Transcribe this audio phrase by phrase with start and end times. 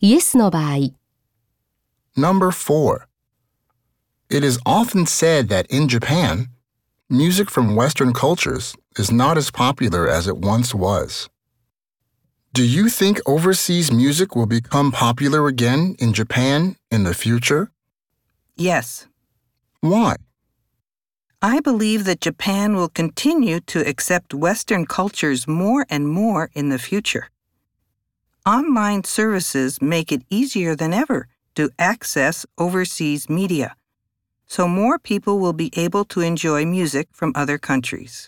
[0.00, 0.92] イエスの場合、
[2.16, 3.06] Number 4.
[4.30, 6.48] It is often said that in Japan,
[7.10, 11.28] music from Western cultures is not as popular as it once was.
[12.54, 17.70] Do you think overseas music will become popular again in Japan in the future?
[18.56, 19.06] Yes.
[19.80, 20.16] Why?
[21.42, 26.78] I believe that Japan will continue to accept Western cultures more and more in the
[26.78, 27.28] future.
[28.47, 33.75] Online services make it easier than ever to access overseas media,
[34.47, 38.27] so more people will be able to enjoy music from other countries.